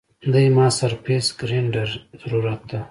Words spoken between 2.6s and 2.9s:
ده